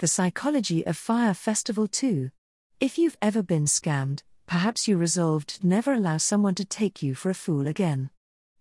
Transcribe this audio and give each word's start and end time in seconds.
The 0.00 0.06
Psychology 0.06 0.86
of 0.86 0.96
Fyre 0.96 1.34
Festival 1.34 1.88
2. 1.88 2.30
If 2.78 2.98
you've 2.98 3.16
ever 3.20 3.42
been 3.42 3.64
scammed, 3.64 4.22
perhaps 4.46 4.86
you 4.86 4.96
resolved 4.96 5.60
to 5.60 5.66
never 5.66 5.92
allow 5.92 6.18
someone 6.18 6.54
to 6.54 6.64
take 6.64 7.02
you 7.02 7.16
for 7.16 7.30
a 7.30 7.34
fool 7.34 7.66
again. 7.66 8.10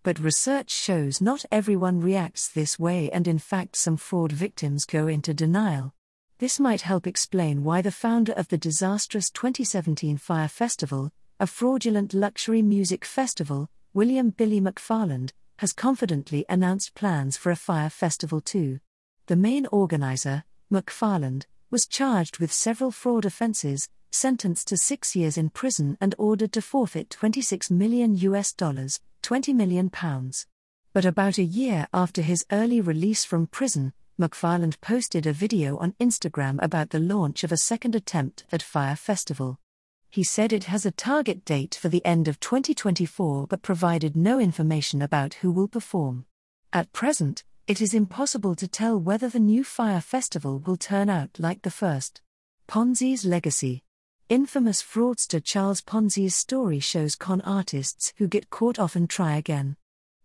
But 0.02 0.18
research 0.18 0.72
shows 0.72 1.22
not 1.22 1.46
everyone 1.52 2.02
reacts 2.02 2.48
this 2.48 2.80
way, 2.80 3.12
and 3.12 3.28
in 3.28 3.38
fact, 3.38 3.76
some 3.76 3.98
fraud 3.98 4.32
victims 4.32 4.84
go 4.84 5.06
into 5.06 5.32
denial. 5.32 5.94
This 6.40 6.60
might 6.60 6.82
help 6.82 7.06
explain 7.06 7.64
why 7.64 7.84
the 7.84 7.92
founder 7.92 8.34
of 8.34 8.48
the 8.48 8.58
disastrous 8.58 9.30
2017 9.30 10.18
Fyre 10.18 10.48
Festival, 10.48 11.12
a 11.40 11.46
fraudulent 11.46 12.16
luxury 12.16 12.64
music 12.64 13.06
festival, 13.06 13.70
William 13.94 14.32
Billy 14.32 14.60
McFarland, 14.60 15.34
has 15.58 15.72
confidently 15.72 16.46
announced 16.50 16.96
plans 16.96 17.38
for 17.38 17.52
a 17.52 17.56
Fyre 17.56 17.92
Festival 17.92 18.42
2. 18.42 18.80
The 19.28 19.36
main 19.36 19.68
organizer, 19.68 20.44
McFarland, 20.72 21.46
was 21.72 21.88
charged 21.88 22.40
with 22.40 22.52
several 22.52 22.92
fraud 22.92 23.26
offenses, 23.26 23.90
sentenced 24.12 24.68
to 24.68 24.78
six 24.78 25.16
years 25.16 25.38
in 25.38 25.50
prison, 25.50 25.98
and 26.02 26.16
ordered 26.18 26.52
to 26.54 26.62
forfeit 26.62 27.10
26 27.10 27.72
million 27.72 28.16
US 28.18 28.54
dollars, 28.54 29.00
20 29.22 29.54
million 29.54 29.90
pounds. 29.90 30.46
But 30.94 31.06
about 31.06 31.38
a 31.38 31.44
year 31.44 31.88
after 31.94 32.22
his 32.22 32.46
early 32.52 32.82
release 32.82 33.24
from 33.24 33.48
prison, 33.48 33.94
McFarland 34.20 34.82
posted 34.82 35.26
a 35.26 35.34
video 35.34 35.78
on 35.78 35.94
Instagram 36.00 36.58
about 36.62 36.90
the 36.90 37.00
launch 37.00 37.44
of 37.44 37.52
a 37.52 37.58
second 37.58 37.94
attempt 37.94 38.46
at 38.52 38.64
Fyre 38.64 38.96
Festival. 38.96 39.60
He 40.10 40.24
said 40.24 40.52
it 40.52 40.64
has 40.66 40.86
a 40.86 40.92
target 40.92 41.46
date 41.46 41.76
for 41.76 41.90
the 41.90 42.04
end 42.04 42.28
of 42.28 42.40
2024 42.40 43.48
but 43.48 43.62
provided 43.62 44.16
no 44.16 44.40
information 44.40 45.02
about 45.02 45.36
who 45.36 45.52
will 45.52 45.68
perform. 45.68 46.26
At 46.74 46.92
present, 46.94 47.44
it 47.68 47.82
is 47.82 47.94
impossible 47.94 48.56
to 48.56 48.68
tell 48.68 48.98
whether 48.98 49.28
the 49.28 49.40
new 49.40 49.62
Fyre 49.62 50.00
Festival 50.00 50.60
will 50.60 50.78
turn 50.78 51.10
out 51.10 51.30
like 51.38 51.64
the 51.64 51.70
first. 51.70 52.22
Ponzi's 52.66 53.26
legacy. 53.26 53.84
Infamous 54.30 54.82
fraudster 54.82 55.44
Charles 55.44 55.82
Ponzi's 55.82 56.34
story 56.34 56.80
shows 56.80 57.16
con 57.16 57.42
artists 57.42 58.14
who 58.18 58.28
get 58.30 58.50
caught 58.50 58.80
often 58.80 59.06
try 59.06 59.36
again. 59.36 59.76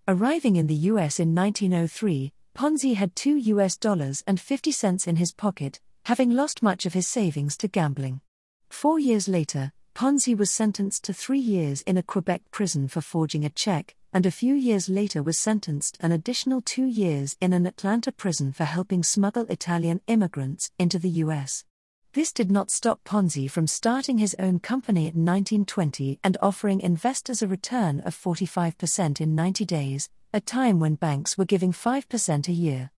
Arriving 0.06 0.54
in 0.54 0.68
the 0.68 0.86
US 0.92 1.18
in 1.18 1.34
1903, 1.34 2.32
Ponzi 2.54 2.94
had 2.94 3.16
2 3.16 3.36
US 3.36 3.76
dollars 3.76 4.22
and 4.24 4.38
50 4.40 4.70
cents 4.70 5.08
in 5.08 5.16
his 5.16 5.32
pocket, 5.32 5.80
having 6.04 6.30
lost 6.30 6.62
much 6.62 6.86
of 6.86 6.94
his 6.94 7.08
savings 7.08 7.56
to 7.56 7.66
gambling. 7.66 8.20
Four 8.68 9.00
years 9.00 9.26
later, 9.26 9.72
Ponzi 9.96 10.36
was 10.36 10.50
sentenced 10.52 11.02
to 11.04 11.12
three 11.12 11.40
years 11.40 11.82
in 11.82 11.96
a 11.96 12.04
Quebec 12.04 12.42
prison 12.52 12.86
for 12.86 13.00
forging 13.00 13.44
a 13.44 13.50
check, 13.50 13.96
and 14.12 14.26
a 14.26 14.30
few 14.30 14.54
years 14.54 14.88
later 14.88 15.22
was 15.22 15.38
sentenced 15.38 15.96
an 16.00 16.12
additional 16.12 16.60
two 16.60 16.84
years 16.84 17.36
in 17.40 17.52
an 17.52 17.66
Atlanta 17.66 18.12
prison 18.12 18.52
for 18.52 18.64
helping 18.64 19.02
smuggle 19.02 19.46
Italian 19.48 20.00
immigrants 20.06 20.70
into 20.78 20.98
the 20.98 21.08
U.S. 21.24 21.64
This 22.12 22.30
did 22.30 22.50
not 22.50 22.70
stop 22.70 23.02
Ponzi 23.04 23.50
from 23.50 23.66
starting 23.66 24.18
his 24.18 24.36
own 24.38 24.58
company 24.58 25.06
in 25.06 25.24
1920 25.24 26.20
and 26.22 26.36
offering 26.42 26.80
investors 26.82 27.40
a 27.40 27.48
return 27.48 28.00
of 28.00 28.14
45% 28.14 29.18
in 29.18 29.34
90 29.34 29.64
days, 29.64 30.10
a 30.34 30.40
time 30.40 30.78
when 30.78 30.96
banks 30.96 31.38
were 31.38 31.46
giving 31.46 31.72
5% 31.72 32.48
a 32.48 32.52
year. 32.52 32.90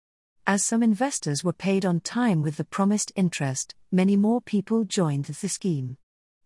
As 0.47 0.63
some 0.63 0.81
investors 0.81 1.43
were 1.43 1.53
paid 1.53 1.85
on 1.85 1.99
time 1.99 2.41
with 2.41 2.57
the 2.57 2.63
promised 2.63 3.11
interest, 3.15 3.75
many 3.91 4.17
more 4.17 4.41
people 4.41 4.83
joined 4.83 5.25
the 5.25 5.47
scheme. 5.47 5.97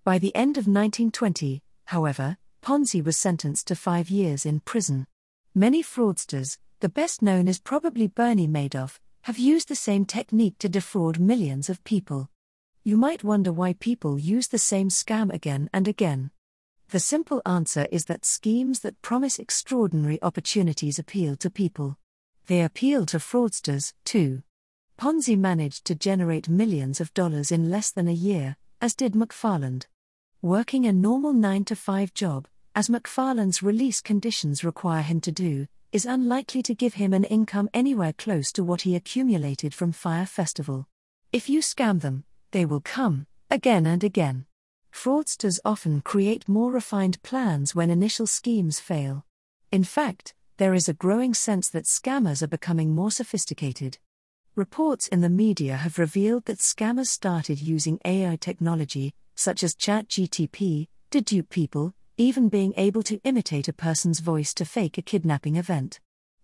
By 0.03 0.19
the 0.19 0.35
end 0.35 0.57
of 0.57 0.67
1920, 0.67 1.63
however, 1.85 2.37
Ponzi 2.61 3.03
was 3.03 3.17
sentenced 3.17 3.67
to 3.67 3.75
five 3.75 4.09
years 4.09 4.45
in 4.45 4.59
prison. 4.59 5.07
Many 5.55 5.83
fraudsters, 5.83 6.57
the 6.79 6.89
best 6.89 7.21
known 7.21 7.47
is 7.47 7.59
probably 7.59 8.07
Bernie 8.07 8.47
Madoff, 8.47 8.99
have 9.23 9.39
used 9.39 9.67
the 9.67 9.75
same 9.75 10.05
technique 10.05 10.57
to 10.59 10.69
defraud 10.69 11.19
millions 11.19 11.69
of 11.69 11.83
people. 11.83 12.29
You 12.83 12.95
might 12.95 13.23
wonder 13.23 13.51
why 13.51 13.73
people 13.73 14.17
use 14.17 14.47
the 14.47 14.57
same 14.57 14.89
scam 14.89 15.33
again 15.33 15.69
and 15.73 15.87
again. 15.87 16.31
The 16.89 16.99
simple 17.01 17.41
answer 17.45 17.85
is 17.91 18.05
that 18.05 18.23
schemes 18.23 18.79
that 18.79 19.01
promise 19.01 19.39
extraordinary 19.39 20.21
opportunities 20.21 20.97
appeal 20.97 21.35
to 21.37 21.49
people. 21.49 21.97
They 22.45 22.61
appeal 22.61 23.05
to 23.07 23.17
fraudsters, 23.17 23.93
too. 24.05 24.43
Ponzi 24.97 25.37
managed 25.37 25.83
to 25.85 25.95
generate 25.95 26.47
millions 26.47 27.01
of 27.01 27.13
dollars 27.13 27.51
in 27.51 27.69
less 27.69 27.91
than 27.91 28.07
a 28.07 28.13
year, 28.13 28.55
as 28.79 28.95
did 28.95 29.13
McFarland. 29.13 29.87
Working 30.43 30.85
a 30.85 30.93
normal 30.93 31.33
9 31.33 31.65
to 31.65 31.75
5 31.75 32.13
job, 32.13 32.47
as 32.75 32.89
McFarland's 32.89 33.63
release 33.63 34.01
conditions 34.01 34.63
require 34.63 35.01
him 35.01 35.19
to 35.21 35.31
do, 35.31 35.65
is 35.91 36.05
unlikely 36.05 36.61
to 36.61 36.75
give 36.75 36.93
him 36.93 37.11
an 37.11 37.23
income 37.23 37.71
anywhere 37.73 38.13
close 38.13 38.51
to 38.51 38.63
what 38.63 38.81
he 38.81 38.95
accumulated 38.95 39.73
from 39.73 39.91
Fyre 39.91 40.27
Festival. 40.27 40.87
If 41.33 41.49
you 41.49 41.61
scam 41.61 42.01
them, 42.01 42.23
they 42.51 42.65
will 42.65 42.81
come, 42.81 43.25
again 43.49 43.87
and 43.87 44.03
again. 44.03 44.45
Fraudsters 44.93 45.59
often 45.65 46.01
create 46.01 46.47
more 46.47 46.71
refined 46.71 47.23
plans 47.23 47.73
when 47.73 47.89
initial 47.89 48.27
schemes 48.27 48.79
fail. 48.79 49.25
In 49.71 49.83
fact, 49.83 50.35
there 50.57 50.75
is 50.75 50.87
a 50.87 50.93
growing 50.93 51.33
sense 51.33 51.67
that 51.69 51.85
scammers 51.85 52.43
are 52.43 52.47
becoming 52.47 52.93
more 52.93 53.09
sophisticated. 53.09 53.97
Reports 54.55 55.07
in 55.07 55.21
the 55.21 55.29
media 55.29 55.77
have 55.77 55.97
revealed 55.97 56.45
that 56.45 56.59
scammers 56.59 57.07
started 57.07 57.59
using 57.59 57.99
AI 58.05 58.35
technology, 58.35 59.15
such 59.37 59.63
as 59.63 59.75
ChatGTP, 59.75 60.87
to 61.11 61.21
dupe 61.21 61.49
people, 61.49 61.93
even 62.17 62.49
being 62.49 62.73
able 62.75 63.03
to 63.03 63.21
imitate 63.23 63.67
a 63.67 63.73
person's 63.73 64.19
voice 64.19 64.53
to 64.55 64.65
fake 64.65 64.97
a 64.97 65.03
kidnapping 65.03 65.55
event. 65.55 65.99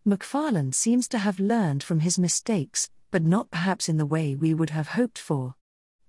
McFarland 0.08 0.76
seems 0.76 1.08
to 1.08 1.18
have 1.18 1.40
learned 1.40 1.81
from 1.81 2.02
his 2.02 2.20
mistakes, 2.20 2.90
but 3.09 3.24
not 3.24 3.50
perhaps 3.50 3.90
in 3.90 3.98
the 3.98 4.06
way 4.06 4.36
we 4.36 4.54
would 4.54 4.70
have 4.70 4.90
hoped 4.90 5.18
for. 5.18 5.56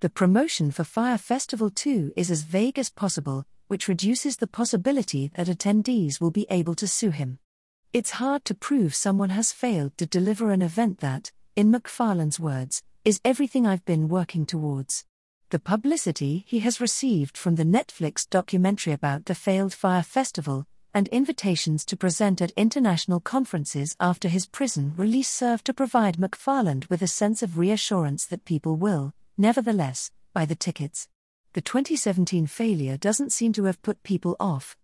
The 0.01 0.09
promotion 0.09 0.69
for 0.69 0.83
Fyre 0.83 1.17
Festival 1.17 1.71
2 1.71 2.13
is 2.15 2.29
as 2.29 2.43
vague 2.43 2.77
as 2.77 2.91
possible, 2.91 3.45
which 3.67 3.87
reduces 3.87 4.37
the 4.37 4.47
possibility 4.47 5.31
that 5.35 5.47
attendees 5.47 6.21
will 6.21 6.31
be 6.31 6.45
able 6.51 6.75
to 6.75 6.87
sue 6.87 7.09
him. 7.09 7.39
It's 7.93 8.11
hard 8.11 8.45
to 8.45 8.53
prove 8.53 8.93
someone 8.93 9.31
has 9.31 9.51
failed 9.51 9.97
to 9.97 10.05
deliver 10.05 10.51
an 10.51 10.61
event 10.61 10.99
that, 10.99 11.31
in 11.55 11.71
McFarland's 11.71 12.39
words, 12.39 12.83
is 13.03 13.21
everything 13.25 13.65
I've 13.65 13.85
been 13.85 14.07
working 14.07 14.45
towards 14.45 15.05
the 15.49 15.59
publicity 15.59 16.43
he 16.47 16.59
has 16.59 16.81
received 16.81 17.37
from 17.37 17.55
the 17.55 17.63
Netflix 17.63 18.27
documentary 18.27 18.93
about 18.93 19.25
the 19.25 19.35
failed 19.35 19.73
Fyre 19.73 20.01
Festival, 20.01 20.65
and 20.93 21.07
invitations 21.09 21.85
to 21.85 21.97
present 21.97 22.41
at 22.41 22.51
international 22.51 23.19
conferences 23.19 23.95
after 23.99 24.27
his 24.27 24.47
prison 24.47 24.93
release 24.97 25.29
served 25.29 25.65
to 25.65 25.73
provide 25.73 26.17
McFarland 26.17 26.89
with 26.89 27.01
a 27.01 27.07
sense 27.07 27.43
of 27.43 27.57
reassurance 27.57 28.25
that 28.25 28.45
people 28.45 28.75
will, 28.75 29.13
nevertheless, 29.37 30.09
buy 30.33 30.45
the 30.45 30.55
tickets. 30.55 31.09
The 31.53 31.61
2017 31.61 32.47
failure 32.47 32.97
doesn't 32.97 33.31
seem 33.31 33.53
to 33.53 33.65
have 33.65 33.81
put 33.81 34.03
people 34.03 34.35
off. 34.39 34.77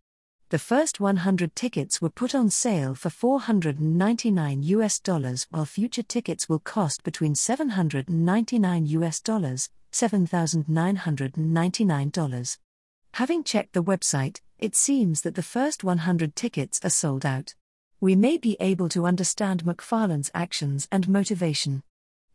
The 0.52 0.60
first 0.60 1.00
100 1.00 1.56
tickets 1.56 2.02
were 2.02 2.10
put 2.10 2.36
on 2.36 2.50
sale 2.50 2.94
for 2.94 3.10
499 3.10 4.64
US 4.64 5.00
dollars 5.00 5.48
while 5.50 5.64
future 5.64 6.04
tickets 6.04 6.50
will 6.50 6.60
cost 6.60 7.06
between 7.06 7.36
799 7.36 8.86
US 8.88 9.22
dollars 9.22 9.70
$7,999. 9.94 12.58
Having 13.14 13.44
checked 13.46 13.72
the 13.72 13.82
website, 13.82 14.42
it 14.60 14.76
seems 14.76 15.22
that 15.22 15.36
the 15.36 15.42
first 15.42 15.86
100 15.86 16.36
tickets 16.36 16.82
are 16.84 16.90
sold 16.90 17.26
out. 17.26 17.56
We 18.02 18.18
may 18.18 18.38
be 18.38 18.58
able 18.60 18.90
to 18.90 19.06
understand 19.06 19.64
McFarland's 19.64 20.32
actions 20.34 20.86
and 20.92 21.08
motivation. 21.08 21.82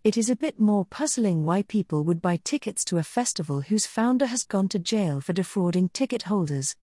It 0.04 0.16
is 0.16 0.30
a 0.30 0.36
bit 0.36 0.58
more 0.58 0.86
puzzling 0.86 1.44
why 1.44 1.64
people 1.64 2.02
would 2.04 2.22
buy 2.22 2.40
tickets 2.42 2.82
to 2.86 2.96
a 2.96 3.02
festival 3.02 3.60
whose 3.60 3.84
founder 3.84 4.24
has 4.24 4.44
gone 4.44 4.68
to 4.68 4.78
jail 4.78 5.20
for 5.20 5.34
defrauding 5.34 5.90
ticket 5.90 6.22
holders. 6.22 6.76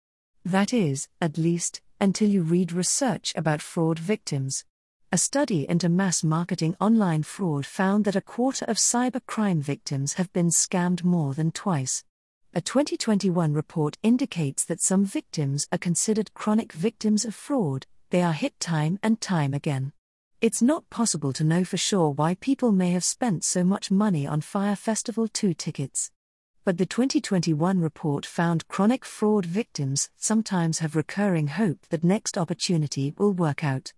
That 0.44 0.72
is, 0.72 1.08
at 1.20 1.36
least, 1.36 1.82
until 2.00 2.28
you 2.28 2.42
read 2.42 2.72
research 2.72 3.32
about 3.36 3.60
fraud 3.60 3.98
victims. 3.98 4.64
A 5.12 5.18
study 5.18 5.68
into 5.68 5.88
mass 5.88 6.24
marketing 6.24 6.76
online 6.80 7.24
fraud 7.24 7.66
found 7.66 8.04
that 8.04 8.16
a 8.16 8.20
quarter 8.20 8.64
of 8.66 8.76
cybercrime 8.76 9.60
victims 9.60 10.14
have 10.14 10.32
been 10.32 10.48
scammed 10.48 11.04
more 11.04 11.34
than 11.34 11.50
twice. 11.50 12.04
A 12.54 12.60
2021 12.60 13.52
report 13.52 13.98
indicates 14.02 14.64
that 14.64 14.80
some 14.80 15.04
victims 15.04 15.68
are 15.72 15.78
considered 15.78 16.32
chronic 16.32 16.72
victims 16.72 17.24
of 17.24 17.34
fraud, 17.34 17.86
they 18.10 18.22
are 18.22 18.32
hit 18.32 18.58
time 18.58 18.98
and 19.02 19.20
time 19.20 19.52
again. 19.52 19.92
It's 20.40 20.62
not 20.62 20.88
possible 20.90 21.32
to 21.34 21.44
know 21.44 21.64
for 21.64 21.76
sure 21.76 22.10
why 22.10 22.34
people 22.34 22.72
may 22.72 22.92
have 22.92 23.04
spent 23.04 23.44
so 23.44 23.62
much 23.62 23.90
money 23.90 24.26
on 24.26 24.40
Fyre 24.40 24.74
Festival 24.74 25.28
2 25.28 25.52
tickets. 25.54 26.10
But 26.62 26.76
the 26.76 26.84
2021 26.84 27.80
report 27.80 28.26
found 28.26 28.68
chronic 28.68 29.06
fraud 29.06 29.46
victims 29.46 30.10
sometimes 30.18 30.80
have 30.80 30.94
recurring 30.94 31.46
hope 31.48 31.86
that 31.88 32.04
next 32.04 32.36
opportunity 32.36 33.14
will 33.16 33.32
work 33.32 33.64
out. 33.64 33.94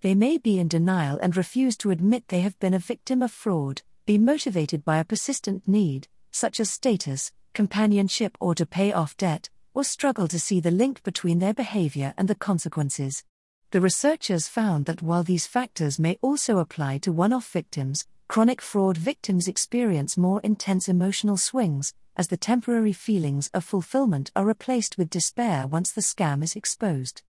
They 0.00 0.14
may 0.14 0.38
be 0.38 0.60
in 0.60 0.68
denial 0.68 1.18
and 1.20 1.36
refuse 1.36 1.76
to 1.78 1.90
admit 1.90 2.28
they 2.28 2.42
have 2.42 2.58
been 2.60 2.72
a 2.72 2.78
victim 2.78 3.20
of 3.20 3.32
fraud, 3.32 3.82
be 4.06 4.16
motivated 4.16 4.84
by 4.84 4.98
a 4.98 5.04
persistent 5.04 5.66
need, 5.66 6.06
such 6.30 6.60
as 6.60 6.70
status, 6.70 7.32
companionship, 7.52 8.38
or 8.38 8.54
to 8.54 8.64
pay 8.64 8.92
off 8.92 9.16
debt, 9.16 9.50
or 9.74 9.82
struggle 9.82 10.28
to 10.28 10.38
see 10.38 10.60
the 10.60 10.70
link 10.70 11.02
between 11.02 11.40
their 11.40 11.54
behavior 11.54 12.14
and 12.16 12.28
the 12.28 12.36
consequences. 12.36 13.24
The 13.72 13.80
researchers 13.80 14.46
found 14.46 14.86
that 14.86 15.02
while 15.02 15.24
these 15.24 15.48
factors 15.48 15.98
may 15.98 16.16
also 16.22 16.58
apply 16.58 16.98
to 16.98 17.12
one 17.12 17.32
off 17.32 17.50
victims, 17.50 18.06
Chronic 18.26 18.62
fraud 18.62 18.96
victims 18.96 19.46
experience 19.46 20.16
more 20.16 20.40
intense 20.40 20.88
emotional 20.88 21.36
swings, 21.36 21.92
as 22.16 22.28
the 22.28 22.36
temporary 22.36 22.92
feelings 22.92 23.50
of 23.54 23.64
fulfillment 23.64 24.30
are 24.36 24.44
replaced 24.44 24.96
with 24.98 25.10
despair 25.10 25.66
once 25.66 25.92
the 25.92 26.00
scam 26.00 26.42
is 26.42 26.56
exposed. 26.56 27.22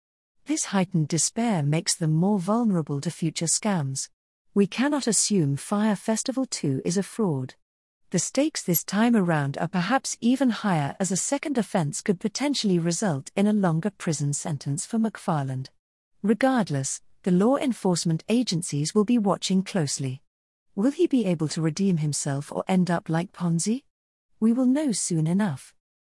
This 0.46 0.66
heightened 0.66 1.08
despair 1.08 1.64
makes 1.64 1.96
them 1.96 2.12
more 2.12 2.40
vulnerable 2.40 3.00
to 3.02 3.10
future 3.10 3.46
scams. 3.46 4.10
We 4.54 4.68
cannot 4.68 5.08
assume 5.08 5.56
Fyre 5.56 5.96
Festival 5.96 6.46
2 6.46 6.82
is 6.84 6.98
a 6.98 7.04
fraud. 7.04 7.56
The 8.12 8.20
stakes 8.20 8.62
this 8.62 8.84
time 8.84 9.16
around 9.16 9.58
are 9.58 9.68
perhaps 9.68 10.18
even 10.22 10.52
higher 10.52 10.96
as 11.00 11.12
a 11.12 11.18
second 11.18 11.58
offense 11.58 12.02
could 12.02 12.20
potentially 12.20 12.78
result 12.78 13.32
in 13.36 13.48
a 13.48 13.54
longer 13.54 13.90
prison 13.90 14.34
sentence 14.34 14.86
for 14.86 15.00
McFarland. 15.00 15.70
Regardless, 16.22 17.02
the 17.24 17.32
law 17.32 17.56
enforcement 17.56 18.24
agencies 18.30 18.94
will 18.94 19.06
be 19.06 19.18
watching 19.18 19.64
closely. 19.64 20.22
Will 20.76 20.92
he 20.92 21.08
be 21.08 21.26
able 21.26 21.48
to 21.48 21.62
redeem 21.62 21.98
himself 21.98 22.52
or 22.52 22.64
end 22.68 22.92
up 22.92 23.10
like 23.10 23.32
Ponzi? 23.32 23.84
We 24.44 24.52
will 24.52 24.66
know 24.66 24.92
soon 24.92 25.26
enough. 25.26 25.74